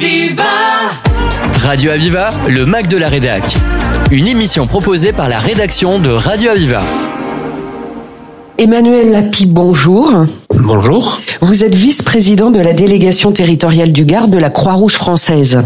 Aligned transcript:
Aviva 0.00 0.44
Radio 1.64 1.90
Aviva, 1.90 2.30
le 2.48 2.64
Mac 2.66 2.86
de 2.86 2.96
la 2.96 3.08
Rédac. 3.08 3.42
Une 4.12 4.28
émission 4.28 4.68
proposée 4.68 5.12
par 5.12 5.28
la 5.28 5.40
rédaction 5.40 5.98
de 5.98 6.10
Radio 6.10 6.50
Aviva. 6.50 6.82
Emmanuel 8.58 9.10
Lapi, 9.10 9.46
bonjour. 9.46 10.12
Bonjour. 10.50 11.20
Vous 11.40 11.64
êtes 11.64 11.74
vice-président 11.74 12.52
de 12.52 12.60
la 12.60 12.74
délégation 12.74 13.32
territoriale 13.32 13.90
du 13.90 14.04
Gard 14.04 14.28
de 14.28 14.38
la 14.38 14.50
Croix-Rouge 14.50 14.94
française. 14.94 15.64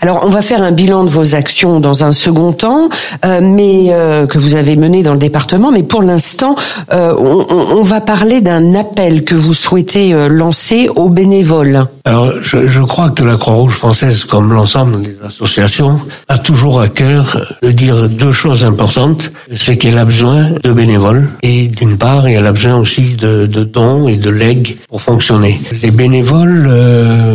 Alors, 0.00 0.20
on 0.24 0.28
va 0.28 0.42
faire 0.42 0.62
un 0.62 0.72
bilan 0.72 1.04
de 1.04 1.10
vos 1.10 1.34
actions 1.34 1.80
dans 1.80 2.04
un 2.04 2.12
second 2.12 2.52
temps, 2.52 2.88
euh, 3.24 3.40
mais 3.42 3.86
euh, 3.90 4.26
que 4.26 4.38
vous 4.38 4.54
avez 4.54 4.76
mené 4.76 5.02
dans 5.02 5.12
le 5.12 5.18
département. 5.18 5.72
Mais 5.72 5.82
pour 5.82 6.02
l'instant, 6.02 6.54
euh, 6.92 7.14
on, 7.18 7.46
on, 7.50 7.82
va 7.82 8.00
parler 8.00 8.40
d'un 8.40 8.74
appel 8.74 9.24
que 9.24 9.34
vous 9.34 9.54
souhaitez 9.54 10.12
lancer 10.28 10.88
aux 10.94 11.08
bénévoles. 11.08 11.86
Alors, 12.04 12.32
je, 12.42 12.66
je 12.66 12.80
crois 12.80 13.10
que 13.10 13.22
la 13.22 13.36
Croix-Rouge 13.36 13.74
française, 13.74 14.24
comme 14.24 14.52
l'ensemble 14.52 15.02
des 15.02 15.16
associations, 15.24 15.98
a 16.28 16.38
toujours 16.38 16.80
à 16.80 16.88
cœur 16.88 17.38
de 17.62 17.70
dire 17.70 18.08
deux 18.08 18.32
choses 18.32 18.64
importantes. 18.64 19.30
C'est 19.54 19.76
qu'elle 19.76 19.98
a 19.98 20.04
besoin 20.04 20.46
de 20.62 20.72
bénévoles 20.72 21.28
et 21.42 21.68
d'une 21.68 21.96
part, 21.96 22.26
elle 22.26 22.46
a 22.46 22.52
besoin 22.52 22.76
aussi 22.76 23.16
de, 23.16 23.46
de 23.46 23.64
dons 23.64 24.08
et 24.08 24.16
de 24.16 24.30
legs 24.30 24.76
pour 24.88 25.00
fonctionner. 25.00 25.60
Les 25.82 25.90
bénévoles, 25.90 26.68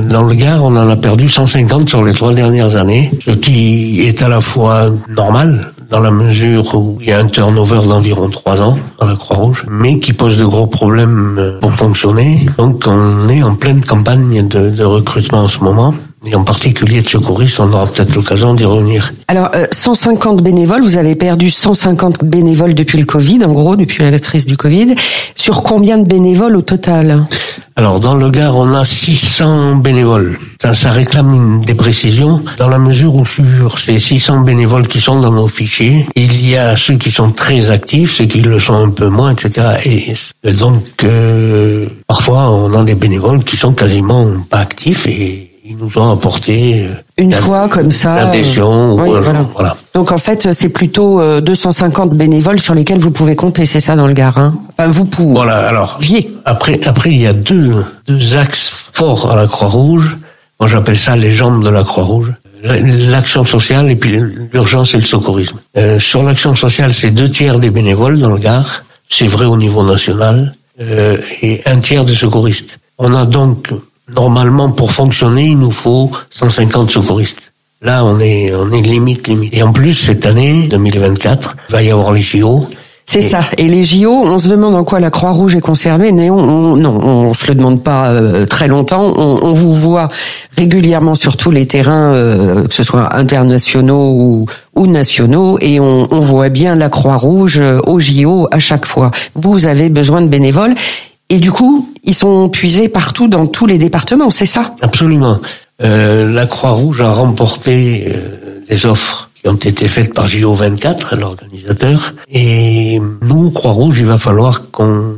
dans 0.10 0.24
le 0.24 0.34
Gard, 0.36 0.64
on 0.64 0.76
en 0.76 0.90
a 0.90 0.96
perdu 0.96 1.28
150 1.28 1.90
sur 1.90 2.04
les 2.04 2.14
trois 2.14 2.34
dernières 2.34 2.51
années, 2.60 3.12
ce 3.24 3.32
qui 3.32 4.02
est 4.02 4.22
à 4.22 4.30
la 4.30 4.42
fois 4.42 4.90
normal 5.10 5.72
dans 5.90 6.00
la 6.00 6.12
mesure 6.12 6.76
où 6.76 6.98
il 7.02 7.10
y 7.10 7.12
a 7.12 7.20
un 7.20 7.28
turnover 7.28 7.82
d'environ 7.88 8.30
trois 8.30 8.62
ans 8.62 8.78
dans 9.00 9.08
la 9.08 9.16
Croix-Rouge, 9.16 9.66
mais 9.70 10.00
qui 10.00 10.14
pose 10.14 10.38
de 10.38 10.46
gros 10.46 10.68
problèmes 10.68 11.58
pour 11.62 11.72
fonctionner. 11.72 12.46
Donc 12.58 12.84
on 12.88 13.28
est 13.30 13.44
en 13.44 13.56
pleine 13.56 13.84
campagne 13.84 14.48
de, 14.48 14.70
de 14.70 14.84
recrutement 14.84 15.40
en 15.40 15.48
ce 15.48 15.60
moment. 15.60 15.94
Et 16.24 16.36
en 16.36 16.44
particulier 16.44 17.02
de 17.02 17.08
secouristes, 17.08 17.60
on 17.60 17.74
aura 17.74 17.88
peut-être 17.88 18.14
l'occasion 18.14 18.54
d'y 18.54 18.64
revenir. 18.64 19.12
Alors, 19.28 19.50
150 19.72 20.38
euh, 20.38 20.42
bénévoles, 20.44 20.84
vous 20.84 20.98
avez 20.98 21.16
perdu 21.16 21.50
150 21.50 22.24
bénévoles 22.24 22.76
depuis 22.76 23.00
le 23.00 23.06
Covid, 23.06 23.44
en 23.44 23.52
gros, 23.52 23.76
depuis 23.76 24.04
la 24.04 24.20
crise 24.20 24.46
du 24.46 24.56
Covid. 24.56 24.94
Sur 25.36 25.64
combien 25.64 25.98
de 25.98 26.04
bénévoles 26.04 26.56
au 26.56 26.62
total? 26.62 27.26
Alors, 27.82 28.00
dans 28.00 28.14
le 28.14 28.30
Gard, 28.30 28.56
on 28.58 28.76
a 28.76 28.86
600 28.86 29.78
bénévoles. 29.78 30.38
Ça, 30.62 30.76
ça 30.76 30.92
réclame 30.92 31.66
des 31.66 31.74
précisions, 31.74 32.44
dans 32.60 32.68
la 32.68 32.78
mesure 32.78 33.16
où 33.16 33.26
sur 33.26 33.80
ces 33.80 33.98
600 33.98 34.42
bénévoles 34.42 34.88
qui 34.88 35.02
sont 35.02 35.20
dans 35.20 35.32
nos 35.32 35.48
fichiers, 35.48 36.06
il 36.16 36.48
y 36.48 36.56
a 36.56 36.76
ceux 36.76 36.98
qui 36.98 37.10
sont 37.10 37.32
très 37.32 37.72
actifs, 37.72 38.12
ceux 38.12 38.26
qui 38.26 38.42
le 38.42 38.60
sont 38.60 38.76
un 38.76 38.92
peu 38.92 39.08
moins, 39.08 39.32
etc. 39.32 39.80
Et 40.44 40.54
donc, 40.54 40.84
euh, 41.04 41.88
parfois, 42.06 42.52
on 42.52 42.72
a 42.76 42.84
des 42.84 42.94
bénévoles 42.94 43.44
qui 43.44 43.58
sont 43.58 43.74
quasiment 43.74 44.28
pas 44.48 44.60
actifs 44.60 45.08
et 45.08 45.51
ils 45.72 45.78
nous 45.78 45.98
ont 45.98 46.12
apporté 46.12 46.84
euh, 46.84 46.90
une 47.18 47.32
fois 47.32 47.70
comme 47.70 47.92
ça 47.92 48.16
l'adhésion. 48.16 49.00
Euh, 49.00 49.22
voilà. 49.54 49.78
Donc 49.94 50.12
en 50.12 50.18
fait, 50.18 50.52
c'est 50.52 50.70
plutôt 50.70 51.22
250 51.40 52.12
euh, 52.12 52.16
bénévoles 52.16 52.60
sur 52.60 52.74
lesquels 52.74 53.00
vous 53.00 53.12
pouvez 53.12 53.38
compter, 53.38 53.66
c'est 53.66 53.80
ça 53.80 53.96
dans 53.96 54.08
le 54.08 54.14
Gard. 54.14 54.38
Hein? 54.38 54.54
Enfin, 54.72 54.90
vous 54.90 55.06
pouvez. 55.06 55.34
Voilà. 55.34 55.56
Alors 55.56 56.00
après, 56.44 56.82
après, 56.86 57.12
il 57.12 57.22
y 57.22 57.28
a 57.28 57.34
deux 57.34 57.86
deux 58.08 58.36
axes 58.36 58.86
forts 58.92 59.32
à 59.32 59.36
la 59.36 59.48
Croix-Rouge. 59.48 60.18
Moi, 60.60 60.68
j'appelle 60.68 61.00
ça 61.00 61.16
les 61.16 61.32
jambes 61.32 61.64
de 61.64 61.70
la 61.70 61.84
Croix-Rouge. 61.84 62.34
L'action 62.64 63.44
sociale 63.46 63.90
et 63.90 63.96
puis 63.96 64.20
l'urgence 64.52 64.94
et 64.94 64.98
le 64.98 65.04
secourisme. 65.04 65.60
Euh, 65.78 66.00
sur 66.00 66.22
l'action 66.22 66.54
sociale, 66.54 66.94
c'est 66.94 67.12
deux 67.12 67.30
tiers 67.30 67.60
des 67.60 67.70
bénévoles 67.70 68.20
dans 68.20 68.30
le 68.30 68.38
Gard. 68.38 68.84
C'est 69.10 69.26
vrai 69.26 69.46
au 69.46 69.58
niveau 69.58 69.84
national. 69.84 70.54
Euh, 70.80 71.18
et 71.42 71.62
un 71.66 71.80
tiers 71.80 72.06
de 72.06 72.14
secouristes. 72.14 72.80
On 72.98 73.14
a 73.16 73.26
donc 73.26 73.72
Normalement, 74.16 74.72
pour 74.72 74.92
fonctionner, 74.92 75.48
il 75.50 75.60
nous 75.60 75.72
faut 75.72 76.12
150 76.32 76.92
secouristes. 76.92 77.54
Là, 77.82 78.06
on 78.06 78.20
est, 78.20 78.54
on 78.54 78.72
est 78.72 78.82
limite, 78.82 79.28
limite. 79.28 79.56
Et 79.56 79.64
en 79.64 79.74
plus, 79.74 79.96
cette 79.96 80.26
année, 80.26 80.68
2024, 80.70 81.56
il 81.70 81.72
va 81.72 81.84
y 81.84 81.90
avoir 81.90 82.12
les 82.12 82.22
JO. 82.22 82.68
C'est 83.06 83.22
ça. 83.22 83.42
Et 83.58 83.68
les 83.68 83.84
JO, 83.84 84.10
on 84.10 84.38
se 84.38 84.48
demande 84.48 84.74
en 84.76 84.86
quoi 84.86 85.02
la 85.02 85.10
Croix-Rouge 85.10 85.56
est 85.56 85.62
concernée. 85.62 86.14
Mais 86.14 86.30
on, 86.30 86.78
non, 86.78 86.98
on 87.04 87.34
se 87.34 87.48
le 87.48 87.56
demande 87.56 87.84
pas 87.84 88.10
euh, 88.10 88.46
très 88.46 88.68
longtemps. 88.68 89.12
On, 89.16 89.40
on, 89.44 89.52
vous 89.52 89.74
voit 89.74 90.08
régulièrement 90.58 91.16
sur 91.16 91.36
tous 91.36 91.52
les 91.52 91.66
terrains, 91.66 92.14
euh, 92.14 92.68
que 92.68 92.74
ce 92.74 92.84
soit 92.84 93.14
internationaux 93.16 94.14
ou, 94.14 94.46
ou 94.76 94.88
nationaux, 94.88 95.58
et 95.60 95.82
on, 95.82 96.08
on 96.10 96.20
voit 96.22 96.50
bien 96.50 96.76
la 96.76 96.88
Croix-Rouge 96.90 97.60
euh, 97.60 97.82
aux 97.86 98.00
JO 98.00 98.48
à 98.52 98.60
chaque 98.60 98.86
fois. 98.86 99.12
Vous 99.36 99.68
avez 99.68 99.90
besoin 99.90 100.22
de 100.22 100.28
bénévoles. 100.28 100.76
Et 101.32 101.40
du 101.40 101.50
coup, 101.50 101.90
ils 102.04 102.14
sont 102.14 102.50
puisés 102.50 102.90
partout 102.90 103.30
dans 103.30 103.48
tous 103.48 103.66
les 103.66 103.78
départements, 103.78 104.30
c'est 104.30 104.46
ça? 104.46 104.76
Absolument. 104.82 105.40
Euh, 105.82 106.30
la 106.30 106.46
Croix-Rouge 106.46 107.00
a 107.00 107.10
remporté 107.10 108.06
euh, 108.10 108.60
des 108.70 108.86
offres 108.86 109.30
qui 109.42 109.48
ont 109.48 109.56
été 109.56 109.88
faites 109.88 110.14
par 110.14 110.28
JO24, 110.28 111.18
l'organisateur. 111.18 112.14
Et 112.30 113.00
nous, 113.22 113.50
Croix-Rouge, 113.50 114.00
il 114.00 114.08
va 114.08 114.18
falloir 114.18 114.72
qu'on 114.72 115.16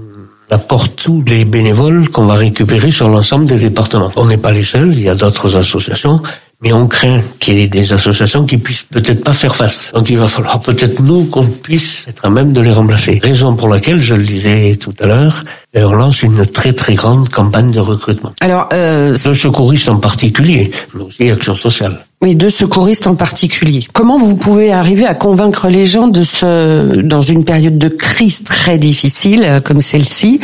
apporte 0.51 0.95
tous 0.97 1.23
les 1.25 1.45
bénévoles 1.45 2.07
qu'on 2.09 2.27
va 2.27 2.35
récupérer 2.35 2.91
sur 2.91 3.09
l'ensemble 3.09 3.45
des 3.45 3.57
départements. 3.57 4.11
On 4.15 4.25
n'est 4.25 4.37
pas 4.37 4.51
les 4.51 4.63
seuls, 4.63 4.93
il 4.93 5.01
y 5.01 5.09
a 5.09 5.15
d'autres 5.15 5.55
associations, 5.55 6.21
mais 6.63 6.71
on 6.71 6.87
craint 6.87 7.21
qu'il 7.39 7.59
y 7.59 7.61
ait 7.63 7.67
des 7.67 7.91
associations 7.91 8.45
qui 8.45 8.57
puissent 8.57 8.85
peut-être 8.89 9.23
pas 9.23 9.33
faire 9.33 9.55
face. 9.55 9.91
Donc 9.93 10.09
il 10.09 10.17
va 10.17 10.27
falloir 10.27 10.61
peut-être 10.61 11.01
nous 11.01 11.25
qu'on 11.25 11.45
puisse 11.45 12.05
être 12.07 12.25
à 12.25 12.29
même 12.29 12.53
de 12.53 12.61
les 12.61 12.71
remplacer. 12.71 13.19
Raison 13.21 13.55
pour 13.55 13.67
laquelle, 13.67 13.99
je 13.99 14.15
le 14.15 14.23
disais 14.23 14.77
tout 14.77 14.93
à 15.01 15.07
l'heure, 15.07 15.43
euh, 15.75 15.83
on 15.85 15.93
lance 15.93 16.23
une 16.23 16.45
très 16.45 16.71
très 16.71 16.95
grande 16.95 17.29
campagne 17.29 17.71
de 17.71 17.79
recrutement. 17.79 18.33
Alors, 18.39 18.69
euh, 18.71 19.11
de 19.11 19.33
secouristes 19.33 19.89
en 19.89 19.97
particulier, 19.97 20.71
mais 20.93 21.03
aussi 21.03 21.29
Action 21.29 21.55
sociale. 21.55 22.05
Oui, 22.21 22.35
de 22.35 22.47
secouristes 22.47 23.07
en 23.07 23.15
particulier. 23.15 23.85
Comment 23.91 24.17
vous 24.17 24.35
pouvez 24.35 24.71
arriver 24.71 25.05
à 25.05 25.15
convaincre 25.15 25.67
les 25.67 25.85
gens 25.85 26.07
de 26.07 26.23
se, 26.23 27.01
dans 27.01 27.19
une 27.19 27.43
période 27.43 27.77
de 27.77 27.89
crise 27.89 28.43
très 28.43 28.77
difficile 28.77 29.43
euh, 29.43 29.59
comme 29.59 29.81
celle-ci, 29.81 30.39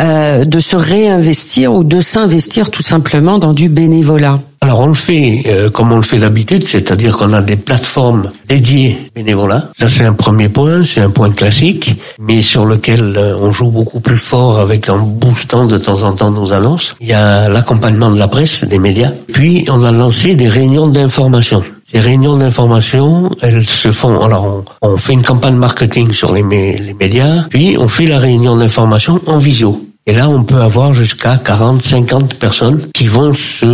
euh, 0.00 0.44
de 0.44 0.58
se 0.58 0.76
réinvestir 0.76 1.72
ou 1.72 1.84
de 1.84 2.00
s'investir 2.00 2.70
tout 2.70 2.82
simplement 2.82 3.38
dans 3.38 3.52
du 3.52 3.68
bénévolat 3.68 4.40
alors 4.64 4.80
on 4.80 4.86
le 4.86 4.94
fait 4.94 5.42
euh, 5.46 5.68
comme 5.68 5.92
on 5.92 5.96
le 5.96 6.02
fait 6.02 6.16
d'habitude, 6.16 6.66
c'est-à-dire 6.66 7.18
qu'on 7.18 7.34
a 7.34 7.42
des 7.42 7.56
plateformes 7.56 8.30
dédiées 8.48 8.96
bénévolat. 9.14 9.68
Ça 9.78 9.88
c'est 9.88 10.06
un 10.06 10.14
premier 10.14 10.48
point, 10.48 10.82
c'est 10.82 11.02
un 11.02 11.10
point 11.10 11.30
classique, 11.32 11.94
mais 12.18 12.40
sur 12.40 12.64
lequel 12.64 13.14
euh, 13.18 13.36
on 13.38 13.52
joue 13.52 13.68
beaucoup 13.68 14.00
plus 14.00 14.16
fort 14.16 14.60
avec 14.60 14.88
en 14.88 15.00
boostant 15.00 15.66
de 15.66 15.76
temps 15.76 16.02
en 16.02 16.12
temps 16.12 16.30
nos 16.30 16.54
annonces. 16.54 16.96
Il 17.02 17.08
y 17.08 17.12
a 17.12 17.50
l'accompagnement 17.50 18.10
de 18.10 18.18
la 18.18 18.26
presse, 18.26 18.64
des 18.64 18.78
médias. 18.78 19.12
Puis 19.34 19.66
on 19.68 19.84
a 19.84 19.92
lancé 19.92 20.34
des 20.34 20.48
réunions 20.48 20.88
d'information. 20.88 21.62
Ces 21.94 22.00
réunions 22.00 22.36
d'information, 22.36 23.30
elles 23.40 23.64
se 23.64 23.92
font. 23.92 24.20
Alors, 24.24 24.64
on, 24.82 24.96
fait 24.96 25.12
une 25.12 25.22
campagne 25.22 25.54
marketing 25.54 26.10
sur 26.10 26.34
les, 26.34 26.42
les 26.42 26.92
médias, 26.92 27.44
puis 27.48 27.76
on 27.78 27.86
fait 27.86 28.06
la 28.06 28.18
réunion 28.18 28.56
d'information 28.56 29.20
en 29.26 29.38
visio. 29.38 29.80
Et 30.06 30.12
là, 30.12 30.28
on 30.28 30.42
peut 30.42 30.60
avoir 30.60 30.92
jusqu'à 30.92 31.38
40, 31.38 31.80
50 31.80 32.34
personnes 32.34 32.88
qui 32.92 33.06
vont 33.06 33.32
se 33.32 33.64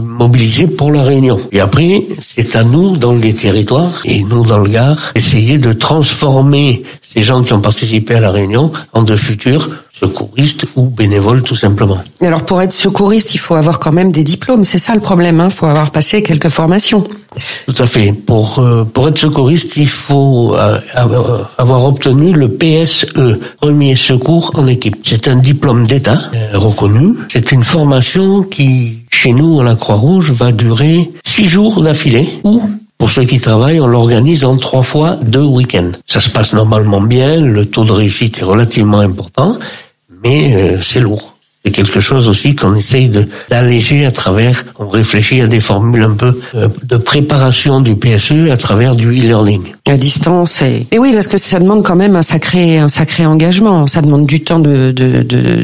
mobiliser 0.00 0.66
pour 0.66 0.90
la 0.90 1.04
réunion. 1.04 1.40
Et 1.52 1.60
après, 1.60 2.06
c'est 2.26 2.56
à 2.56 2.64
nous, 2.64 2.96
dans 2.96 3.14
les 3.14 3.34
territoires, 3.34 4.02
et 4.04 4.22
nous, 4.24 4.44
dans 4.44 4.58
le 4.58 4.68
Gard, 4.68 5.12
essayer 5.14 5.58
de 5.58 5.72
transformer 5.72 6.82
ces 7.12 7.22
gens 7.22 7.42
qui 7.42 7.52
ont 7.52 7.60
participé 7.60 8.14
à 8.14 8.20
la 8.20 8.30
réunion 8.30 8.70
en 8.92 9.02
de 9.02 9.16
futurs 9.16 9.68
secouriste 9.92 10.66
ou 10.76 10.88
bénévole 10.88 11.42
tout 11.42 11.56
simplement. 11.56 11.98
Alors 12.22 12.44
pour 12.44 12.62
être 12.62 12.72
secouriste, 12.72 13.34
il 13.34 13.38
faut 13.38 13.54
avoir 13.54 13.78
quand 13.78 13.92
même 13.92 14.12
des 14.12 14.24
diplômes, 14.24 14.64
c'est 14.64 14.78
ça 14.78 14.94
le 14.94 15.00
problème, 15.00 15.36
il 15.36 15.40
hein 15.40 15.50
faut 15.50 15.66
avoir 15.66 15.90
passé 15.90 16.22
quelques 16.22 16.48
formations. 16.48 17.04
Tout 17.66 17.82
à 17.82 17.86
fait. 17.86 18.12
Pour 18.12 18.58
euh, 18.58 18.84
pour 18.84 19.08
être 19.08 19.18
secouriste, 19.18 19.76
il 19.76 19.88
faut 19.88 20.56
euh, 20.56 20.78
avoir 21.58 21.84
obtenu 21.84 22.32
le 22.32 22.48
PSE, 22.48 23.06
premier 23.60 23.94
secours 23.94 24.52
en 24.56 24.66
équipe. 24.66 24.96
C'est 25.04 25.28
un 25.28 25.36
diplôme 25.36 25.86
d'État 25.86 26.18
euh, 26.34 26.58
reconnu. 26.58 27.14
C'est 27.28 27.52
une 27.52 27.62
formation 27.62 28.42
qui, 28.42 29.04
chez 29.10 29.32
nous 29.32 29.60
à 29.60 29.64
la 29.64 29.76
Croix-Rouge, 29.76 30.32
va 30.32 30.50
durer 30.50 31.10
six 31.24 31.46
jours 31.46 31.82
d'affilée 31.82 32.28
ou 32.42 32.62
pour 33.00 33.10
ceux 33.10 33.24
qui 33.24 33.40
travaillent, 33.40 33.80
on 33.80 33.86
l'organise 33.86 34.44
en 34.44 34.58
trois 34.58 34.82
fois 34.82 35.16
deux 35.22 35.42
week-ends. 35.42 35.92
Ça 36.06 36.20
se 36.20 36.28
passe 36.28 36.52
normalement 36.52 37.00
bien, 37.00 37.40
le 37.40 37.64
taux 37.64 37.86
de 37.86 37.92
réussite 37.92 38.40
est 38.40 38.44
relativement 38.44 39.00
important, 39.00 39.58
mais 40.22 40.54
euh, 40.54 40.82
c'est 40.82 41.00
lourd. 41.00 41.34
C'est 41.64 41.72
quelque 41.72 42.00
chose 42.00 42.26
aussi 42.26 42.56
qu'on 42.56 42.74
essaye 42.74 43.10
d'alléger 43.50 44.06
à 44.06 44.10
travers, 44.10 44.64
on 44.78 44.88
réfléchit 44.88 45.42
à 45.42 45.46
des 45.46 45.60
formules 45.60 46.02
un 46.04 46.14
peu 46.14 46.40
euh, 46.54 46.68
de 46.84 46.96
préparation 46.96 47.82
du 47.82 47.96
PSE 47.96 48.50
à 48.50 48.56
travers 48.56 48.96
du 48.96 49.10
e-learning. 49.10 49.60
à 49.86 49.98
distance. 49.98 50.62
Et, 50.62 50.86
et 50.90 50.98
oui, 50.98 51.12
parce 51.12 51.28
que 51.28 51.36
ça 51.36 51.60
demande 51.60 51.84
quand 51.84 51.96
même 51.96 52.16
un 52.16 52.22
sacré, 52.22 52.78
un 52.78 52.88
sacré 52.88 53.26
engagement. 53.26 53.86
Ça 53.86 54.00
demande 54.00 54.24
du 54.24 54.42
temps 54.42 54.58
de 54.58 54.90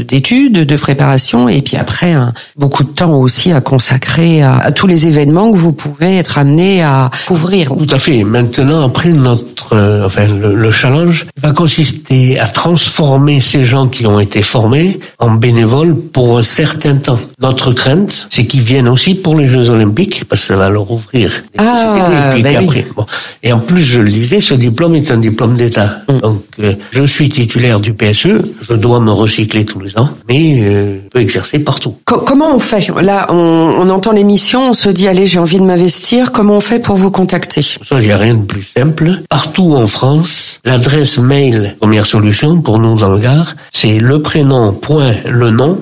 d'études, 0.07 0.53
de, 0.53 0.65
de, 0.65 0.77
préparation, 0.77 1.49
et 1.49 1.63
puis 1.63 1.79
après 1.79 2.13
un, 2.13 2.35
beaucoup 2.57 2.85
de 2.85 2.91
temps 2.91 3.15
aussi 3.15 3.53
à 3.53 3.63
consacrer 3.63 4.43
à, 4.43 4.59
à, 4.59 4.73
tous 4.73 4.87
les 4.87 5.07
événements 5.07 5.51
que 5.51 5.57
vous 5.57 5.73
pouvez 5.73 6.19
être 6.19 6.37
amené 6.37 6.83
à 6.83 7.11
couvrir. 7.27 7.73
Tout 7.75 7.95
à 7.95 7.99
fait. 7.99 8.23
Maintenant, 8.23 8.85
après 8.85 9.13
notre, 9.13 9.73
euh, 9.73 10.05
enfin, 10.05 10.27
le, 10.27 10.55
le, 10.55 10.71
challenge 10.71 11.27
va 11.41 11.53
consister 11.53 12.39
à 12.39 12.47
transformer 12.47 13.41
ces 13.41 13.65
gens 13.65 13.89
qui 13.89 14.07
ont 14.07 14.21
été 14.21 14.43
formés 14.43 15.01
en 15.19 15.31
bénévoles 15.31 15.86
pour 15.95 16.39
un 16.39 16.43
certain 16.43 16.97
temps. 16.97 17.19
Notre 17.41 17.73
crainte, 17.73 18.27
c'est 18.31 18.47
qu'ils 18.47 18.63
viennent 18.63 18.89
aussi 18.89 19.15
pour 19.15 19.37
les 19.37 19.49
Jeux 19.49 19.71
Olympiques, 19.71 20.25
parce 20.25 20.43
que 20.43 20.49
ça 20.49 20.57
va 20.57 20.71
leur 20.71 20.91
ouvrir 20.91 21.31
des 21.31 21.59
ah, 21.59 22.31
Et, 22.31 22.33
puis, 22.35 22.43
ben 22.43 22.65
après, 22.65 22.87
bon. 22.95 23.07
et 23.43 23.53
en 23.53 23.59
plus, 23.59 23.83
je 23.83 24.01
le 24.01 24.11
disais, 24.11 24.41
ce 24.41 24.55
diplôme 24.55 24.95
est 24.95 25.11
un 25.11 25.19
diplôme 25.19 25.57
d'État. 25.57 25.99
Mm. 26.09 26.19
Donc, 26.19 26.43
euh, 26.61 26.75
je 26.91 27.05
suis 27.05 27.29
titulaire 27.29 27.81
du 27.81 27.93
PSE, 27.93 28.29
je 28.69 28.75
dois 28.75 29.01
me 29.01 29.11
recycler 29.11 29.65
tous 29.65 29.81
les 29.81 29.99
ans, 29.99 30.11
mais 30.29 30.61
euh, 30.63 30.99
je 31.05 31.09
peux 31.09 31.21
exercer 31.21 31.59
partout. 31.59 31.97
comment 32.05 32.55
on 32.55 32.59
fait? 32.59 32.89
Là, 33.03 33.27
on, 33.31 33.35
on 33.35 33.91
entend 33.91 34.13
l'émission, 34.13 34.71
on 34.71 34.73
se 34.73 34.89
dit, 34.89 35.09
allez, 35.09 35.27
j'ai 35.27 35.39
envie 35.39 35.59
de 35.59 35.65
m'investir. 35.65 36.33
Comment 36.33 36.57
on 36.57 36.61
fait 36.61 36.79
pour 36.79 36.97
vous 36.97 37.11
contacter? 37.11 37.63
Ça, 37.63 38.01
il 38.01 38.07
n'y 38.07 38.13
a 38.13 38.19
rien 38.19 38.35
de 38.35 38.45
plus 38.45 38.73
simple. 38.77 39.21
Partout 39.29 39.75
en 39.75 39.87
France, 39.87 40.61
l'adresse 40.65 41.19
mail, 41.19 41.77
première 41.81 42.07
solution 42.07 42.61
pour 42.61 42.79
nous 42.79 42.97
dans 42.99 43.11
le 43.11 43.19
Gard, 43.19 43.55
c'est 43.73 43.99
le 43.99 44.23
prénom 44.23 44.73
point 44.73 45.15
le 45.29 45.51
nom 45.51 45.76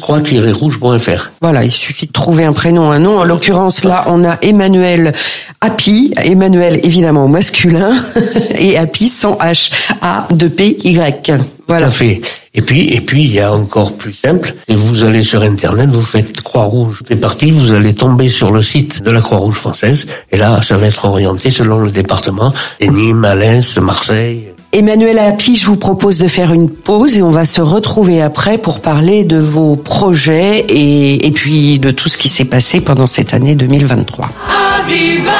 croix-rouge.fr. 0.00 1.30
Voilà, 1.40 1.64
il 1.64 1.70
suffit 1.70 2.06
de 2.06 2.12
trouver 2.12 2.44
un 2.44 2.52
prénom, 2.52 2.90
un 2.90 2.98
nom. 2.98 3.18
En 3.18 3.24
l'occurrence, 3.24 3.84
là, 3.84 4.04
on 4.08 4.24
a 4.24 4.38
Emmanuel 4.42 5.12
Happy, 5.60 6.12
Emmanuel 6.16 6.80
évidemment 6.82 7.24
au 7.24 7.28
masculin, 7.28 7.94
et 8.58 8.76
Happy 8.76 9.08
sans 9.08 9.34
H, 9.34 9.70
A, 10.02 10.26
2 10.30 10.48
P, 10.48 10.76
Y. 10.84 11.32
Voilà. 11.66 11.86
Tout 11.86 11.88
à 11.88 11.90
fait. 11.92 12.20
Et 12.56 12.62
puis, 12.62 12.88
et 12.90 13.00
puis, 13.00 13.24
il 13.24 13.32
y 13.32 13.40
a 13.40 13.52
encore 13.52 13.94
plus 13.94 14.12
simple. 14.12 14.54
Et 14.68 14.74
vous 14.74 15.04
allez 15.04 15.22
sur 15.22 15.42
Internet, 15.42 15.88
vous 15.90 16.02
faites 16.02 16.40
Croix-Rouge. 16.42 17.02
C'est 17.08 17.16
parti, 17.16 17.50
vous 17.50 17.72
allez 17.72 17.94
tomber 17.94 18.28
sur 18.28 18.52
le 18.52 18.62
site 18.62 19.02
de 19.02 19.10
la 19.10 19.20
Croix-Rouge 19.20 19.56
française. 19.56 20.06
Et 20.30 20.36
là, 20.36 20.60
ça 20.62 20.76
va 20.76 20.86
être 20.86 21.04
orienté 21.04 21.50
selon 21.50 21.78
le 21.78 21.90
département. 21.90 22.52
Et 22.80 22.88
Nîmes, 22.88 23.24
Alès, 23.24 23.78
Marseille. 23.78 24.53
Emmanuel 24.74 25.20
Happy, 25.20 25.54
je 25.54 25.66
vous 25.66 25.76
propose 25.76 26.18
de 26.18 26.26
faire 26.26 26.52
une 26.52 26.68
pause 26.68 27.16
et 27.16 27.22
on 27.22 27.30
va 27.30 27.44
se 27.44 27.60
retrouver 27.60 28.20
après 28.20 28.58
pour 28.58 28.82
parler 28.82 29.22
de 29.22 29.38
vos 29.38 29.76
projets 29.76 30.66
et, 30.68 31.30
puis 31.30 31.78
de 31.78 31.92
tout 31.92 32.08
ce 32.08 32.16
qui 32.16 32.28
s'est 32.28 32.44
passé 32.44 32.80
pendant 32.80 33.06
cette 33.06 33.34
année 33.34 33.54
2023. 33.54 34.28
Aviva, 34.80 35.30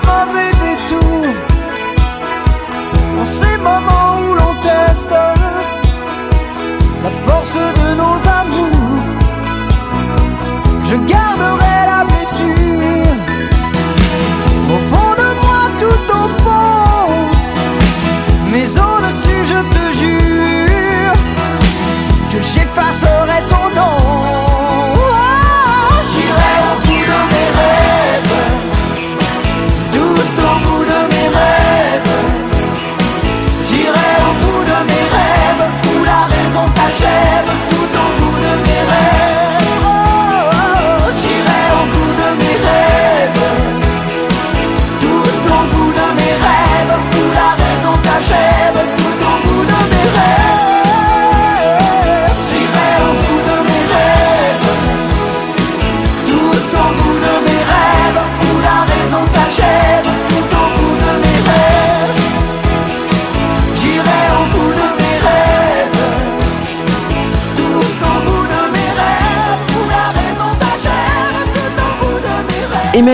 d'un 0.00 0.26
mauvais 0.26 0.52
détour, 0.64 1.26
en 3.18 3.24
ces 3.24 3.56
moments 3.58 4.20
où 4.20 4.34
l'on 4.34 4.54
teste 4.62 5.14
la 7.02 7.10
force 7.24 7.54
de 7.54 7.85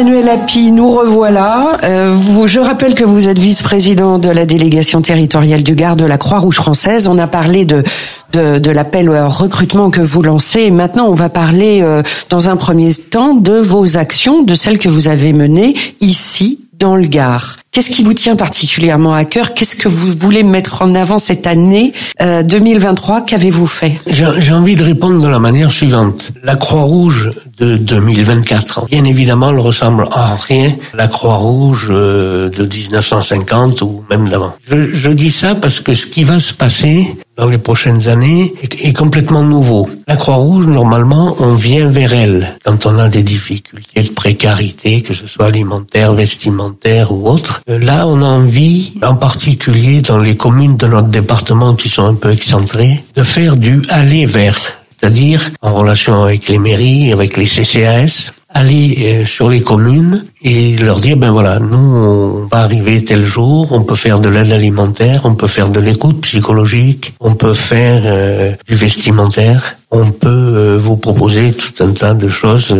Emmanuel 0.02 0.28
Happy, 0.30 0.72
nous 0.72 0.90
revoilà. 0.90 1.78
Euh, 1.84 2.46
je 2.46 2.58
rappelle 2.58 2.96
que 2.96 3.04
vous 3.04 3.28
êtes 3.28 3.38
vice-président 3.38 4.18
de 4.18 4.30
la 4.30 4.46
délégation 4.46 5.00
territoriale 5.00 5.62
du 5.62 5.76
Gard 5.76 5.94
de 5.94 6.04
la 6.04 6.18
Croix-Rouge 6.18 6.56
française. 6.56 7.06
On 7.06 7.18
a 7.18 7.28
parlé 7.28 7.64
de 7.64 7.84
de, 8.32 8.70
l'appel 8.72 9.08
au 9.08 9.28
recrutement 9.28 9.90
que 9.90 10.00
vous 10.00 10.22
lancez. 10.22 10.72
Maintenant, 10.72 11.06
on 11.06 11.14
va 11.14 11.28
parler 11.28 11.82
euh, 11.82 12.02
dans 12.30 12.48
un 12.48 12.56
premier 12.56 12.92
temps 12.92 13.34
de 13.34 13.58
vos 13.60 13.96
actions, 13.96 14.42
de 14.42 14.54
celles 14.54 14.80
que 14.80 14.88
vous 14.88 15.06
avez 15.06 15.32
menées 15.32 15.74
ici 16.00 16.58
dans 16.80 16.96
le 16.96 17.06
Gard. 17.06 17.58
Qu'est-ce 17.72 17.88
qui 17.88 18.02
vous 18.02 18.12
tient 18.12 18.36
particulièrement 18.36 19.14
à 19.14 19.24
cœur? 19.24 19.54
Qu'est-ce 19.54 19.76
que 19.76 19.88
vous 19.88 20.12
voulez 20.14 20.42
mettre 20.42 20.82
en 20.82 20.94
avant 20.94 21.18
cette 21.18 21.46
année 21.46 21.94
2023 22.20 23.24
Qu'avez-vous 23.24 23.66
fait? 23.66 23.98
J'ai 24.06 24.52
envie 24.52 24.76
de 24.76 24.84
répondre 24.84 25.22
de 25.22 25.28
la 25.28 25.38
manière 25.38 25.70
suivante. 25.70 26.32
La 26.42 26.54
Croix-Rouge 26.54 27.32
de 27.56 27.78
2024, 27.78 28.88
bien 28.90 29.04
évidemment, 29.04 29.48
elle 29.48 29.58
ressemble 29.58 30.06
en 30.14 30.36
rien 30.36 30.74
à 30.92 30.96
la 30.98 31.08
Croix-Rouge 31.08 31.88
de 31.88 32.68
1950 32.70 33.80
ou 33.80 34.04
même 34.10 34.28
d'avant. 34.28 34.52
Je, 34.68 34.90
je 34.90 35.10
dis 35.10 35.30
ça 35.30 35.54
parce 35.54 35.80
que 35.80 35.94
ce 35.94 36.06
qui 36.06 36.24
va 36.24 36.38
se 36.40 36.52
passer 36.52 37.16
dans 37.36 37.48
les 37.48 37.58
prochaines 37.58 38.08
années 38.08 38.52
est, 38.62 38.92
complètement 38.92 39.42
nouveau. 39.42 39.88
La 40.06 40.16
Croix-Rouge, 40.16 40.66
normalement, 40.66 41.34
on 41.38 41.54
vient 41.54 41.88
vers 41.88 42.12
elle 42.12 42.58
quand 42.64 42.86
on 42.86 42.98
a 42.98 43.08
des 43.08 43.22
difficultés 43.22 44.02
de 44.02 44.10
précarité, 44.10 45.02
que 45.02 45.14
ce 45.14 45.26
soit 45.26 45.46
alimentaire, 45.46 46.12
vestimentaire 46.12 47.12
ou 47.12 47.28
autre. 47.28 47.62
Euh, 47.68 47.78
là, 47.78 48.06
on 48.06 48.20
a 48.20 48.26
envie, 48.26 48.98
en 49.02 49.16
particulier 49.16 50.02
dans 50.02 50.18
les 50.18 50.36
communes 50.36 50.76
de 50.76 50.86
notre 50.86 51.08
département 51.08 51.74
qui 51.74 51.88
sont 51.88 52.04
un 52.04 52.14
peu 52.14 52.32
excentrées, 52.32 53.02
de 53.14 53.22
faire 53.22 53.56
du 53.56 53.82
aller 53.88 54.26
vers 54.26 54.58
c'est-à-dire 55.02 55.50
en 55.62 55.74
relation 55.74 56.22
avec 56.22 56.48
les 56.48 56.60
mairies, 56.60 57.12
avec 57.12 57.36
les 57.36 57.46
CCAS, 57.46 58.30
aller 58.54 58.96
euh, 58.98 59.26
sur 59.26 59.48
les 59.48 59.60
communes 59.60 60.24
et 60.42 60.76
leur 60.76 61.00
dire 61.00 61.16
ben 61.16 61.30
voilà 61.30 61.58
nous 61.58 61.76
on 61.76 62.46
va 62.46 62.58
arriver 62.58 63.02
tel 63.02 63.24
jour 63.24 63.68
on 63.72 63.82
peut 63.82 63.94
faire 63.94 64.20
de 64.20 64.28
l'aide 64.28 64.52
alimentaire 64.52 65.22
on 65.24 65.34
peut 65.34 65.46
faire 65.46 65.68
de 65.68 65.80
l'écoute 65.80 66.20
psychologique 66.22 67.14
on 67.20 67.34
peut 67.34 67.54
faire 67.54 68.02
euh, 68.04 68.52
du 68.68 68.74
vestimentaire. 68.74 69.76
On 69.94 70.10
peut 70.10 70.28
euh, 70.30 70.78
vous 70.78 70.96
proposer 70.96 71.52
tout 71.52 71.84
un 71.84 71.92
tas 71.92 72.14
de 72.14 72.28
choses 72.28 72.74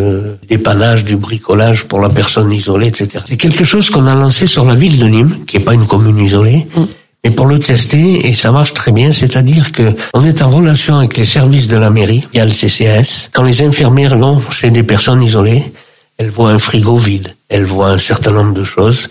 dépannage 0.49 1.05
du 1.05 1.17
bricolage 1.17 1.85
pour 1.85 2.01
la 2.01 2.09
personne 2.09 2.51
isolée 2.51 2.89
etc 2.89 3.23
c'est 3.27 3.37
quelque 3.37 3.65
chose 3.65 3.91
qu'on 3.91 4.07
a 4.07 4.15
lancé 4.15 4.47
sur 4.47 4.65
la 4.65 4.75
ville 4.75 4.99
de 4.99 5.07
Nîmes 5.07 5.37
qui 5.47 5.59
est 5.59 5.61
pas 5.61 5.75
une 5.75 5.87
commune 5.87 6.19
isolée. 6.19 6.67
Mm. 6.75 6.85
Et 7.25 7.31
pour 7.31 7.47
le 7.47 7.61
tester, 7.61 8.27
et 8.27 8.35
ça 8.35 8.51
marche 8.51 8.75
très 8.75 8.91
bien, 8.91 9.13
c'est-à-dire 9.13 9.71
que 9.71 9.95
on 10.13 10.25
est 10.25 10.43
en 10.43 10.51
relation 10.51 10.99
avec 10.99 11.17
les 11.17 11.25
services 11.25 11.69
de 11.69 11.77
la 11.77 11.89
mairie, 11.89 12.27
il 12.33 12.39
y 12.39 12.41
a 12.41 12.45
le 12.45 12.51
CCS. 12.51 13.31
Quand 13.33 13.45
les 13.45 13.63
infirmières 13.63 14.19
vont 14.19 14.43
chez 14.51 14.71
des 14.71 14.83
personnes 14.83 15.23
isolées, 15.23 15.73
elles 16.19 16.31
voient 16.31 16.51
un 16.51 16.59
frigo 16.59 16.97
vide, 16.97 17.35
elles 17.49 17.65
voient 17.65 17.91
un 17.91 17.99
certain 17.99 18.33
nombre 18.33 18.55
de 18.55 18.65
choses, 18.65 19.09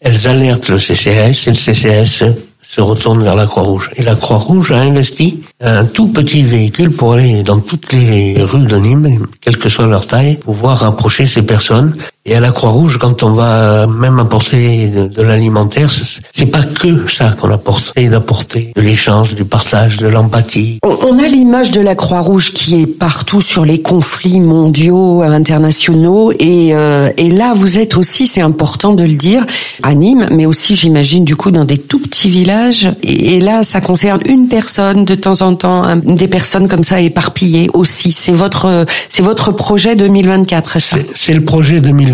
elles 0.00 0.28
alertent 0.28 0.68
le 0.68 0.78
CCS 0.78 1.46
et 1.46 1.50
le 1.50 1.56
CCS 1.56 2.24
se 2.74 2.80
retourne 2.80 3.22
vers 3.22 3.36
la 3.36 3.46
Croix-Rouge. 3.46 3.90
Et 3.96 4.02
la 4.02 4.14
Croix-Rouge 4.14 4.72
a 4.72 4.78
investi 4.78 5.42
un 5.60 5.84
tout 5.84 6.08
petit 6.08 6.42
véhicule 6.42 6.90
pour 6.90 7.14
aller 7.14 7.42
dans 7.42 7.60
toutes 7.60 7.92
les 7.92 8.42
rues 8.42 8.66
de 8.66 8.76
Nîmes, 8.76 9.26
quelle 9.40 9.56
que 9.56 9.68
soit 9.68 9.86
leur 9.86 10.06
taille, 10.06 10.36
pouvoir 10.36 10.80
rapprocher 10.80 11.24
ces 11.24 11.42
personnes. 11.42 11.96
Et 12.26 12.34
à 12.34 12.40
la 12.40 12.52
Croix-Rouge, 12.52 12.96
quand 12.96 13.22
on 13.22 13.32
va 13.32 13.86
même 13.86 14.18
apporter 14.18 14.88
de, 14.88 15.22
l'alimentaire, 15.22 15.90
c'est 16.32 16.46
pas 16.46 16.62
que 16.62 17.06
ça 17.06 17.34
qu'on 17.38 17.50
apporte. 17.50 17.92
C'est 17.94 18.08
d'apporter 18.08 18.72
de 18.74 18.80
l'échange, 18.80 19.34
du 19.34 19.44
partage, 19.44 19.98
de 19.98 20.06
l'empathie. 20.06 20.78
On, 20.82 21.18
a 21.18 21.26
l'image 21.26 21.70
de 21.70 21.82
la 21.82 21.94
Croix-Rouge 21.94 22.54
qui 22.54 22.80
est 22.80 22.86
partout 22.86 23.42
sur 23.42 23.66
les 23.66 23.82
conflits 23.82 24.40
mondiaux, 24.40 25.20
internationaux. 25.20 26.32
Et, 26.38 26.74
euh, 26.74 27.10
et 27.18 27.28
là, 27.28 27.52
vous 27.54 27.78
êtes 27.78 27.98
aussi, 27.98 28.26
c'est 28.26 28.40
important 28.40 28.94
de 28.94 29.04
le 29.04 29.16
dire, 29.16 29.44
à 29.82 29.92
Nîmes, 29.92 30.26
mais 30.30 30.46
aussi, 30.46 30.76
j'imagine, 30.76 31.26
du 31.26 31.36
coup, 31.36 31.50
dans 31.50 31.66
des 31.66 31.76
tout 31.76 31.98
petits 31.98 32.30
villages. 32.30 32.90
Et, 33.02 33.34
et 33.34 33.38
là, 33.38 33.64
ça 33.64 33.82
concerne 33.82 34.20
une 34.24 34.48
personne 34.48 35.04
de 35.04 35.14
temps 35.14 35.42
en 35.42 35.58
des 35.96 36.28
personnes 36.28 36.68
comme 36.68 36.84
ça 36.84 37.02
éparpillées 37.02 37.68
aussi. 37.74 38.12
C'est 38.12 38.32
votre, 38.32 38.86
c'est 39.10 39.22
votre 39.22 39.52
projet 39.52 39.94
2024, 39.94 40.80
ça? 40.80 40.96
C'est 41.14 41.34
le 41.34 41.44
projet 41.44 41.82
2024. 41.82 42.13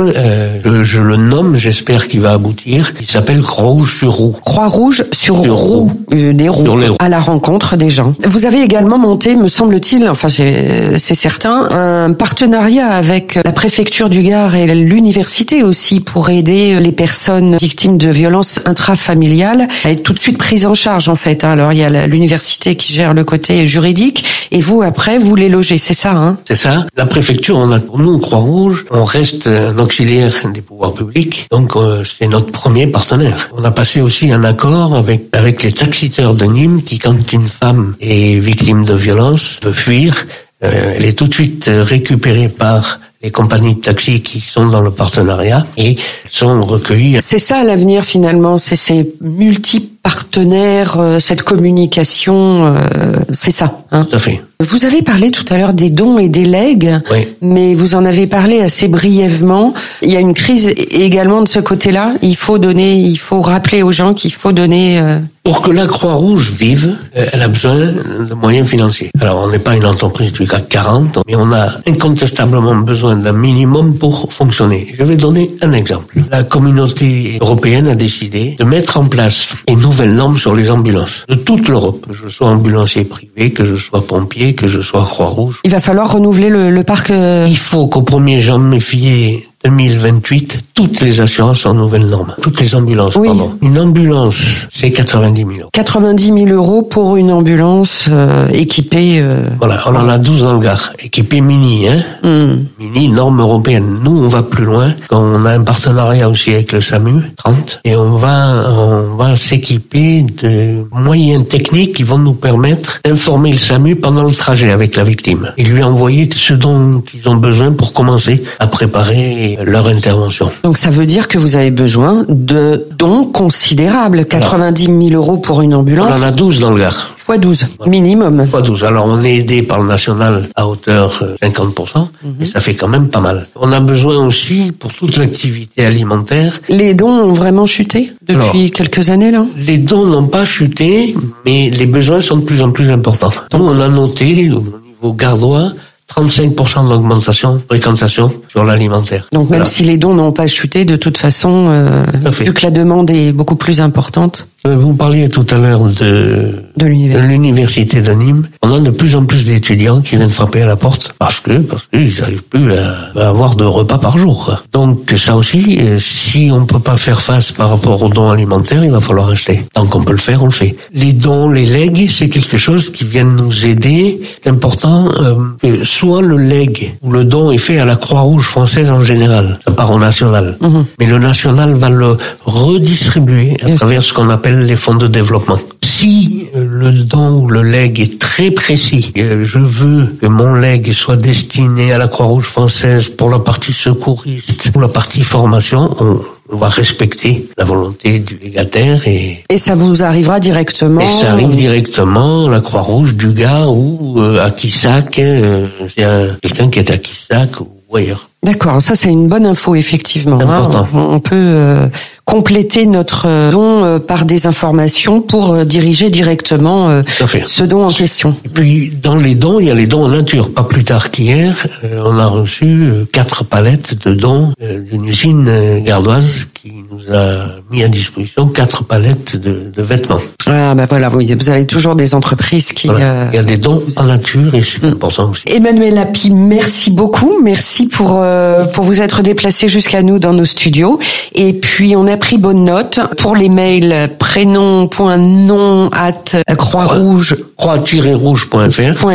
Euh, 0.00 0.82
je, 0.82 1.00
le 1.00 1.16
nomme, 1.16 1.56
j'espère 1.56 2.08
qu'il 2.08 2.20
va 2.20 2.32
aboutir. 2.32 2.92
Il 3.00 3.06
s'appelle 3.06 3.42
Croix 3.42 3.66
Rouge 3.66 3.98
sur 3.98 4.12
roue. 4.12 4.36
Croix 4.44 4.66
Rouge 4.66 5.04
sur, 5.12 5.36
roue, 5.36 5.92
euh, 6.12 6.32
des 6.32 6.48
roues, 6.48 6.66
à 6.98 7.08
la 7.08 7.18
rencontre 7.18 7.76
des 7.76 7.90
gens. 7.90 8.14
Vous 8.26 8.46
avez 8.46 8.62
également 8.62 8.98
monté, 8.98 9.36
me 9.36 9.48
semble-t-il, 9.48 10.08
enfin 10.08 10.28
c'est 10.28 11.14
certain, 11.14 11.68
un 11.70 12.12
partenariat 12.12 12.88
avec 12.88 13.38
la 13.44 13.52
préfecture 13.52 14.08
du 14.08 14.22
Gard 14.22 14.54
et 14.54 14.66
l'université 14.66 15.62
aussi 15.62 16.00
pour 16.00 16.30
aider 16.30 16.80
les 16.80 16.92
personnes 16.92 17.56
victimes 17.56 17.98
de 17.98 18.08
violences 18.08 18.60
intrafamiliales 18.64 19.68
à 19.84 19.90
être 19.90 20.02
tout 20.02 20.12
de 20.12 20.18
suite 20.18 20.38
prises 20.38 20.66
en 20.66 20.74
charge 20.74 21.08
en 21.08 21.16
fait. 21.16 21.44
Hein. 21.44 21.50
Alors 21.50 21.72
il 21.72 21.78
y 21.78 21.84
a 21.84 22.06
l'université 22.06 22.76
qui 22.76 22.92
gère 22.92 23.14
le 23.14 23.24
côté 23.24 23.66
juridique, 23.66 24.24
et 24.50 24.60
vous 24.60 24.82
après 24.82 25.18
vous 25.18 25.36
les 25.36 25.48
logez, 25.48 25.78
c'est 25.78 25.94
ça 25.94 26.12
hein? 26.12 26.36
C'est 26.46 26.56
ça. 26.56 26.86
La 26.96 27.06
préfecture, 27.06 27.56
on 27.56 27.70
a 27.70 27.78
pour 27.78 27.98
nous 27.98 28.18
Croix-Rouge, 28.18 28.86
on 28.90 29.04
reste 29.04 29.35
un 29.46 29.78
auxiliaire 29.78 30.34
des 30.52 30.62
pouvoirs 30.62 30.94
publics, 30.94 31.46
donc 31.50 31.76
euh, 31.76 32.04
c'est 32.04 32.28
notre 32.28 32.50
premier 32.50 32.86
partenaire. 32.86 33.50
On 33.56 33.64
a 33.64 33.70
passé 33.70 34.00
aussi 34.00 34.30
un 34.32 34.44
accord 34.44 34.94
avec 34.94 35.28
avec 35.32 35.62
les 35.62 35.72
taxiteurs 35.72 36.34
de 36.34 36.44
Nîmes 36.44 36.82
qui, 36.82 36.98
quand 36.98 37.32
une 37.32 37.48
femme 37.48 37.96
est 38.00 38.38
victime 38.38 38.84
de 38.84 38.94
violence, 38.94 39.58
peut 39.60 39.72
fuir, 39.72 40.26
euh, 40.64 40.94
elle 40.96 41.04
est 41.04 41.18
tout 41.18 41.28
de 41.28 41.34
suite 41.34 41.68
récupérée 41.68 42.48
par 42.48 43.00
les 43.22 43.30
compagnies 43.30 43.76
de 43.76 43.80
taxi 43.80 44.20
qui 44.20 44.40
sont 44.40 44.66
dans 44.66 44.82
le 44.82 44.90
partenariat 44.90 45.66
et 45.76 45.96
sont 46.30 46.62
recueillies. 46.64 47.18
C'est 47.20 47.38
ça 47.38 47.64
l'avenir 47.64 48.04
finalement, 48.04 48.58
c'est 48.58 48.76
ces 48.76 49.10
multiples 49.20 49.95
partenaires, 50.06 51.00
euh, 51.00 51.18
cette 51.18 51.42
communication, 51.42 52.76
euh, 52.76 53.16
c'est 53.32 53.50
ça. 53.50 53.80
Hein 53.90 54.06
tout 54.08 54.14
à 54.14 54.18
fait. 54.20 54.40
Vous 54.60 54.86
avez 54.86 55.02
parlé 55.02 55.30
tout 55.30 55.44
à 55.50 55.58
l'heure 55.58 55.74
des 55.74 55.90
dons 55.90 56.18
et 56.18 56.30
des 56.30 56.46
legs, 56.46 56.98
mais 57.42 57.74
vous 57.74 57.94
en 57.94 58.06
avez 58.06 58.26
parlé 58.26 58.60
assez 58.62 58.88
brièvement. 58.88 59.74
Il 60.00 60.10
y 60.10 60.16
a 60.16 60.20
une 60.20 60.32
crise 60.32 60.72
également 60.90 61.42
de 61.42 61.48
ce 61.48 61.58
côté-là. 61.58 62.14
Il 62.22 62.36
faut 62.36 62.56
donner, 62.56 62.94
il 62.94 63.18
faut 63.18 63.42
rappeler 63.42 63.82
aux 63.82 63.92
gens 63.92 64.14
qu'il 64.14 64.32
faut 64.32 64.52
donner. 64.52 64.98
Euh, 64.98 65.18
Pour 65.44 65.60
que 65.60 65.70
la 65.70 65.86
Croix-Rouge 65.86 66.52
vive, 66.58 66.96
elle 67.12 67.42
a 67.42 67.48
besoin 67.48 67.76
de 67.76 68.34
moyens 68.34 68.66
financiers. 68.66 69.10
Alors, 69.20 69.42
on 69.44 69.50
n'est 69.50 69.58
pas 69.58 69.76
une 69.76 69.84
entreprise 69.84 70.32
du 70.32 70.46
CAC 70.46 70.70
40, 70.70 71.18
mais 71.28 71.36
on 71.36 71.52
a 71.52 71.68
incontestablement 71.86 72.74
besoin 72.76 73.14
d'un 73.14 73.32
minimum 73.32 73.98
pour 73.98 74.32
fonctionner. 74.32 74.94
Je 74.98 75.04
vais 75.04 75.16
donner 75.16 75.50
un 75.60 75.72
exemple. 75.72 76.16
La 76.30 76.44
communauté 76.44 77.36
européenne 77.42 77.88
a 77.88 77.94
décidé 77.94 78.56
de 78.58 78.64
mettre 78.64 78.96
en 78.98 79.04
place 79.04 79.48
une 79.68 79.80
nouvelle 79.80 79.95
norme 80.04 80.36
sur 80.36 80.54
les 80.54 80.70
ambulances 80.70 81.24
de 81.28 81.34
toute 81.34 81.68
l'Europe, 81.68 82.06
que 82.08 82.14
je 82.14 82.28
sois 82.28 82.48
ambulancier 82.48 83.04
privé, 83.04 83.52
que 83.52 83.64
je 83.64 83.76
sois 83.76 84.06
pompier 84.06 84.54
que 84.54 84.68
je 84.68 84.80
sois 84.80 85.04
Croix-Rouge. 85.04 85.60
Il 85.64 85.70
va 85.70 85.80
falloir 85.80 86.12
renouveler 86.12 86.48
le, 86.50 86.70
le 86.70 86.84
parc. 86.84 87.10
Euh, 87.10 87.46
Il 87.48 87.56
faut 87.58 87.86
qu'au 87.88 88.02
1er 88.02 88.40
janvier 88.40 89.46
2028, 89.66 90.58
toutes 90.74 91.00
les 91.00 91.20
assurances 91.20 91.60
sont 91.60 91.74
nouvelles 91.74 92.06
normes. 92.06 92.34
Toutes 92.40 92.60
les 92.60 92.74
ambulances, 92.76 93.14
pardon. 93.14 93.58
Une 93.62 93.78
ambulance, 93.80 94.68
c'est 94.72 94.92
90 94.92 95.40
000 95.40 95.50
euros. 95.60 95.70
90 95.72 96.24
000 96.24 96.46
euros 96.50 96.82
pour 96.82 97.16
une 97.16 97.32
ambulance 97.32 98.06
euh, 98.08 98.46
équipée. 98.48 99.18
Euh... 99.20 99.42
Voilà, 99.58 99.82
on 99.86 99.96
en 99.96 100.08
a 100.08 100.18
12 100.18 100.42
dans 100.42 100.54
le 100.54 100.60
Gard. 100.60 100.92
Équipée 101.02 101.40
mini, 101.40 101.88
hein. 101.88 102.04
Hmm. 102.22 102.64
Mini, 102.78 103.08
norme 103.08 103.40
européenne. 103.40 103.98
Nous, 104.04 104.16
on 104.16 104.28
va 104.28 104.44
plus 104.44 104.64
loin. 104.64 104.92
On 105.10 105.44
a 105.44 105.50
un 105.50 105.62
partenariat 105.62 106.28
aussi 106.28 106.54
avec 106.54 106.70
le 106.70 106.80
SAMU, 106.80 107.22
30. 107.36 107.80
Et 107.84 107.96
on 107.96 108.16
va, 108.16 108.70
on 108.70 109.16
va 109.16 109.34
s'équiper 109.34 110.22
de 110.22 110.84
moyens 110.92 111.48
techniques 111.48 111.96
qui 111.96 112.04
vont 112.04 112.18
nous 112.18 112.34
permettre 112.34 113.00
d'informer 113.04 113.50
le 113.50 113.58
SAMU 113.58 113.96
pendant 113.96 114.24
le 114.24 114.34
trajet 114.34 114.70
avec 114.70 114.94
la 114.94 115.02
victime. 115.02 115.52
Et 115.56 115.64
lui 115.64 115.82
envoyer 115.82 116.28
ce 116.32 116.54
dont 116.54 117.02
ils 117.14 117.28
ont 117.28 117.36
besoin 117.36 117.72
pour 117.72 117.92
commencer 117.92 118.44
à 118.60 118.68
préparer 118.68 119.55
leur 119.64 119.86
intervention. 119.88 120.50
Donc 120.62 120.76
ça 120.76 120.90
veut 120.90 121.06
dire 121.06 121.28
que 121.28 121.38
vous 121.38 121.56
avez 121.56 121.70
besoin 121.70 122.24
de 122.28 122.86
dons 122.98 123.24
considérables, 123.24 124.26
90 124.26 124.84
000 124.84 124.98
euros 125.12 125.36
pour 125.36 125.62
une 125.62 125.74
ambulance. 125.74 126.12
On 126.16 126.22
en 126.22 126.22
a 126.22 126.30
12 126.30 126.60
dans 126.60 126.70
le 126.70 126.80
Gard. 126.80 127.14
Fois 127.16 127.38
12, 127.38 127.66
minimum. 127.86 128.46
Fois 128.48 128.62
12. 128.62 128.84
Alors 128.84 129.06
on 129.06 129.24
est 129.24 129.38
aidé 129.38 129.62
par 129.62 129.80
le 129.80 129.88
national 129.88 130.48
à 130.54 130.68
hauteur 130.68 131.24
50%, 131.42 131.96
euh, 131.96 132.00
mhm. 132.22 132.34
et 132.40 132.46
ça 132.46 132.60
fait 132.60 132.74
quand 132.74 132.86
même 132.86 133.08
pas 133.08 133.18
mal. 133.18 133.48
On 133.56 133.72
a 133.72 133.80
besoin 133.80 134.24
aussi 134.24 134.70
pour 134.70 134.92
toute 134.94 135.16
l'activité 135.16 135.84
alimentaire. 135.84 136.60
Les 136.68 136.94
dons 136.94 137.08
ont 137.08 137.32
vraiment 137.32 137.66
chuté 137.66 138.12
depuis 138.28 138.70
quelques 138.70 139.10
années 139.10 139.32
là? 139.32 139.44
Les 139.56 139.78
dons 139.78 140.06
n'ont 140.06 140.28
pas 140.28 140.44
chuté, 140.44 141.16
mais 141.44 141.68
les 141.70 141.86
besoins 141.86 142.20
sont 142.20 142.36
de 142.36 142.44
plus 142.44 142.62
en 142.62 142.70
plus 142.70 142.90
importants. 142.92 143.32
Donc 143.50 143.62
on 143.62 143.80
a 143.80 143.88
noté 143.88 144.48
au 144.52 144.60
niveau 144.60 145.12
gardois 145.12 145.72
35% 146.14 146.88
d'augmentation, 146.88 147.60
fréquentation 147.68 148.32
sur 148.48 148.64
l'alimentaire. 148.64 149.28
Donc 149.32 149.50
même 149.50 149.66
si 149.66 149.82
les 149.82 149.98
dons 149.98 150.14
n'ont 150.14 150.32
pas 150.32 150.46
chuté, 150.46 150.84
de 150.84 150.96
toute 150.96 151.18
façon, 151.18 151.68
euh, 151.70 152.04
vu 152.30 152.52
que 152.52 152.62
la 152.62 152.70
demande 152.70 153.10
est 153.10 153.32
beaucoup 153.32 153.56
plus 153.56 153.80
importante. 153.80 154.46
Euh, 154.66 154.76
Vous 154.76 154.94
parliez 154.94 155.28
tout 155.28 155.46
à 155.50 155.58
l'heure 155.58 155.80
de, 155.84 156.52
De 156.76 156.86
l'univers. 156.86 157.22
de 157.22 157.26
l'université 157.26 158.00
de 158.02 158.12
Nîmes. 158.12 158.46
On 158.62 158.72
a 158.72 158.80
de 158.80 158.90
plus 158.90 159.14
en 159.14 159.24
plus 159.24 159.44
d'étudiants 159.44 160.00
qui 160.00 160.16
viennent 160.16 160.30
frapper 160.30 160.62
à 160.62 160.66
la 160.66 160.76
porte 160.76 161.14
parce 161.18 161.38
que 161.40 161.58
parce 161.58 161.86
qu'ils 161.86 162.20
n'arrivent 162.20 162.42
plus 162.42 162.72
à, 162.72 162.96
à 163.20 163.28
avoir 163.28 163.54
de 163.54 163.64
repas 163.64 163.98
par 163.98 164.18
jour. 164.18 164.56
Donc 164.72 165.14
ça 165.16 165.36
aussi, 165.36 165.78
euh, 165.80 165.98
si 166.00 166.50
on 166.52 166.66
peut 166.66 166.80
pas 166.80 166.96
faire 166.96 167.20
face 167.20 167.52
par 167.52 167.70
rapport 167.70 168.02
aux 168.02 168.08
dons 168.08 168.30
alimentaires, 168.30 168.84
il 168.84 168.90
va 168.90 169.00
falloir 169.00 169.28
acheter. 169.30 169.64
Tant 169.72 169.86
qu'on 169.86 170.02
peut 170.02 170.12
le 170.12 170.18
faire, 170.18 170.42
on 170.42 170.46
le 170.46 170.50
fait. 170.50 170.74
Les 170.92 171.12
dons, 171.12 171.48
les 171.48 171.66
legs, 171.66 172.08
c'est 172.10 172.28
quelque 172.28 172.56
chose 172.56 172.90
qui 172.90 173.04
vient 173.04 173.24
nous 173.24 173.66
aider. 173.66 174.20
C'est 174.42 174.50
important 174.50 175.08
euh, 175.20 175.34
que 175.62 175.84
soit 175.84 176.22
le 176.22 176.38
leg 176.38 176.94
ou 177.02 177.12
le 177.12 177.24
don 177.24 177.52
est 177.52 177.58
fait 177.58 177.78
à 177.78 177.84
la 177.84 177.96
Croix-Rouge 177.96 178.44
française 178.44 178.90
en 178.90 179.04
général, 179.04 179.58
ça 179.64 179.70
part 179.72 179.92
au 179.92 179.98
national. 179.98 180.58
Mais 180.98 181.06
le 181.06 181.18
national 181.18 181.74
va 181.74 181.88
le 181.90 182.16
redistribuer 182.44 183.56
à 183.62 183.70
travers 183.76 184.02
ce 184.02 184.12
qu'on 184.12 184.28
appelle 184.30 184.55
les 184.64 184.76
fonds 184.76 184.94
de 184.94 185.06
développement. 185.06 185.58
Si 185.84 186.46
euh, 186.54 186.66
le 186.68 186.92
don 187.04 187.40
ou 187.42 187.48
le 187.48 187.62
leg 187.62 188.00
est 188.00 188.18
très 188.18 188.50
précis, 188.50 189.12
euh, 189.16 189.44
je 189.44 189.58
veux 189.58 190.06
que 190.20 190.26
mon 190.26 190.54
leg 190.54 190.92
soit 190.92 191.16
destiné 191.16 191.92
à 191.92 191.98
la 191.98 192.08
Croix-Rouge 192.08 192.44
française 192.44 193.08
pour 193.08 193.30
la 193.30 193.38
partie 193.38 193.72
secouriste, 193.72 194.70
pour 194.72 194.80
la 194.82 194.88
partie 194.88 195.22
formation, 195.22 195.94
on, 196.00 196.20
on 196.52 196.56
va 196.56 196.68
respecter 196.68 197.48
la 197.56 197.64
volonté 197.64 198.18
du 198.20 198.36
légataire 198.42 199.06
et, 199.08 199.44
Et 199.48 199.58
ça 199.58 199.74
vous 199.74 200.02
arrivera 200.02 200.38
directement. 200.40 201.00
et 201.00 201.06
ça 201.20 201.32
arrive 201.32 201.54
directement 201.56 202.46
à 202.46 202.50
la 202.50 202.60
Croix-Rouge 202.60 203.14
du 203.14 203.30
gars 203.32 203.66
ou 203.68 204.20
euh, 204.20 204.44
à 204.44 204.50
Quissac, 204.50 205.18
euh, 205.18 205.66
c'est 205.96 206.04
un- 206.04 206.36
quelqu'un 206.42 206.68
qui 206.70 206.78
est 206.80 206.90
à 206.90 206.98
Quissac 206.98 207.60
ou 207.60 207.96
ailleurs. 207.96 208.28
D'accord, 208.46 208.80
ça 208.80 208.94
c'est 208.94 209.08
une 209.10 209.26
bonne 209.26 209.44
info 209.44 209.74
effectivement. 209.74 210.38
Important. 210.40 210.86
On, 210.94 211.18
peut 211.18 211.34
euh, 211.34 211.88
compléter 212.26 212.86
notre 212.86 213.26
euh, 213.28 213.50
don 213.52 213.84
euh, 213.84 213.98
par 214.00 214.24
des 214.24 214.48
informations 214.48 215.20
pour 215.22 215.52
euh, 215.52 215.64
diriger 215.64 216.10
directement 216.10 217.02
ce 217.46 217.62
don 217.62 217.86
en 217.86 217.90
question. 217.90 218.34
Et 218.44 218.48
puis 218.48 218.90
dans 218.90 219.14
les 219.14 219.36
dons, 219.36 219.60
il 219.60 219.66
y 219.66 219.70
a 219.70 219.74
les 219.74 219.86
dons 219.86 220.04
en 220.04 220.08
nature. 220.08 220.52
Pas 220.52 220.64
plus 220.64 220.82
tard 220.82 221.12
qu'hier, 221.12 221.66
on 222.04 222.18
a 222.18 222.26
reçu 222.26 222.90
quatre 223.12 223.44
palettes 223.44 224.04
de 224.04 224.12
dons 224.12 224.52
d'une 224.58 225.06
usine 225.06 225.80
gardoise 225.84 226.48
qui 226.54 226.72
nous 226.90 227.14
a 227.14 227.46
mis 227.70 227.84
à 227.84 227.88
disposition 227.88 228.48
quatre 228.48 228.82
palettes 228.82 229.36
de, 229.36 229.70
de 229.72 229.82
vêtements. 229.82 230.20
Ah 230.46 230.74
bah 230.74 230.86
voilà, 230.88 231.08
vous 231.08 231.50
avez 231.50 231.66
toujours 231.66 231.94
des 231.94 232.14
entreprises 232.14 232.72
qui. 232.72 232.88
Voilà. 232.88 233.28
Il 233.32 233.36
y 233.36 233.38
a 233.38 233.44
des 233.44 233.56
dons 233.56 233.82
en 233.96 234.04
nature 234.04 234.52
et 234.54 234.62
c'est 234.62 234.84
important 234.84 235.30
aussi. 235.30 235.44
Emmanuel 235.46 235.94
Lapi, 235.94 236.30
merci 236.30 236.90
beaucoup. 236.90 237.40
Merci 237.42 237.86
pour 237.86 238.18
euh, 238.36 238.64
pour 238.66 238.84
vous 238.84 239.02
être 239.02 239.22
déplacé 239.22 239.68
jusqu'à 239.68 240.02
nous 240.02 240.18
dans 240.18 240.32
nos 240.32 240.44
studios. 240.44 240.98
Et 241.34 241.52
puis 241.52 241.94
on 241.96 242.06
a 242.06 242.16
pris 242.16 242.38
bonne 242.38 242.64
note 242.64 243.00
pour 243.18 243.36
les 243.36 243.48
mails 243.48 244.10
prénom.nom 244.18 245.90
at 245.92 246.54
croix-rouge 246.56 247.36
Croix-rouge.fr 247.56 249.06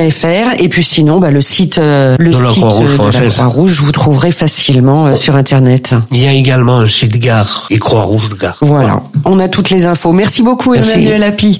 et 0.59 0.69
puis 0.69 0.83
sinon 0.83 1.19
bah, 1.19 1.31
le 1.31 1.41
site 1.41 1.77
euh, 1.77 2.15
le 2.19 2.31
De 2.31 2.37
la 2.37 2.53
site 2.53 2.63
euh, 2.63 2.79
de 2.79 2.83
la 2.83 2.87
française. 2.87 3.33
Croix-Rouge 3.33 3.81
vous 3.81 3.91
trouverez 3.91 4.31
facilement 4.31 5.07
euh, 5.07 5.15
sur 5.15 5.35
internet. 5.35 5.93
Il 6.11 6.17
y 6.17 6.27
a 6.27 6.33
également 6.33 6.79
un 6.79 6.87
site 6.87 7.17
gare 7.17 7.67
et 7.69 7.79
Croix-Rouge 7.79 8.29
de 8.29 8.35
gare. 8.35 8.57
Voilà, 8.61 9.01
on 9.25 9.39
a 9.39 9.47
toutes 9.47 9.69
les 9.69 9.85
infos. 9.85 10.11
Merci 10.11 10.43
beaucoup 10.43 10.73
Merci. 10.73 10.91
Emmanuel 10.91 11.21
Lapi. 11.21 11.59